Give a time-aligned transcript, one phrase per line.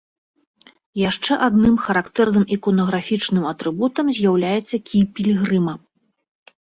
[1.09, 5.73] Яшчэ адным характэрным іконаграфічным атрыбутам з'яўляецца кій пілігрыма.